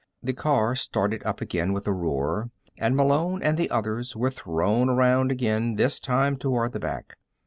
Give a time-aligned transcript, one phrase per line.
[0.23, 4.89] The car started up again with a roar and Malone and the others were thrown
[4.89, 7.17] around again, this time toward the back.